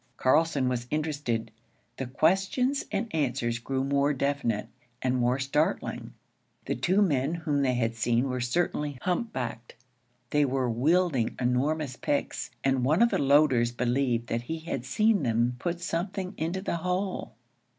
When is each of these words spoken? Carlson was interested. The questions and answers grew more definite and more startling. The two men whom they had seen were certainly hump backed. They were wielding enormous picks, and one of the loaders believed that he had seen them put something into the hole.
Carlson 0.17 0.67
was 0.67 0.87
interested. 0.89 1.51
The 1.97 2.07
questions 2.07 2.85
and 2.91 3.13
answers 3.13 3.59
grew 3.59 3.83
more 3.83 4.13
definite 4.13 4.67
and 4.99 5.15
more 5.15 5.37
startling. 5.37 6.15
The 6.65 6.73
two 6.73 7.03
men 7.03 7.35
whom 7.35 7.61
they 7.61 7.75
had 7.75 7.93
seen 7.95 8.27
were 8.27 8.41
certainly 8.41 8.97
hump 9.03 9.31
backed. 9.31 9.75
They 10.31 10.43
were 10.43 10.67
wielding 10.71 11.35
enormous 11.39 11.97
picks, 11.97 12.49
and 12.63 12.83
one 12.83 13.03
of 13.03 13.09
the 13.11 13.19
loaders 13.21 13.71
believed 13.71 14.25
that 14.29 14.41
he 14.41 14.57
had 14.61 14.85
seen 14.85 15.21
them 15.21 15.55
put 15.59 15.79
something 15.79 16.33
into 16.35 16.63
the 16.63 16.77
hole. 16.77 17.35